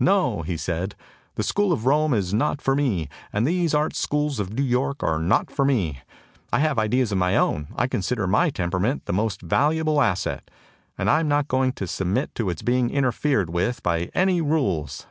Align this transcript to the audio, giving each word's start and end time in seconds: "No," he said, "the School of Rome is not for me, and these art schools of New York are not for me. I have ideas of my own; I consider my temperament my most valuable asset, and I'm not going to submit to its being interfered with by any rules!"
"No," 0.00 0.42
he 0.42 0.56
said, 0.56 0.96
"the 1.36 1.44
School 1.44 1.70
of 1.72 1.86
Rome 1.86 2.12
is 2.12 2.34
not 2.34 2.60
for 2.60 2.74
me, 2.74 3.08
and 3.32 3.46
these 3.46 3.74
art 3.74 3.94
schools 3.94 4.40
of 4.40 4.52
New 4.52 4.64
York 4.64 5.04
are 5.04 5.20
not 5.20 5.52
for 5.52 5.64
me. 5.64 6.00
I 6.52 6.58
have 6.58 6.80
ideas 6.80 7.12
of 7.12 7.18
my 7.18 7.36
own; 7.36 7.68
I 7.76 7.86
consider 7.86 8.26
my 8.26 8.50
temperament 8.50 9.04
my 9.06 9.14
most 9.14 9.40
valuable 9.40 10.02
asset, 10.02 10.50
and 10.98 11.08
I'm 11.08 11.28
not 11.28 11.46
going 11.46 11.74
to 11.74 11.86
submit 11.86 12.34
to 12.34 12.50
its 12.50 12.60
being 12.62 12.90
interfered 12.90 13.50
with 13.50 13.80
by 13.84 14.10
any 14.14 14.40
rules!" 14.40 15.06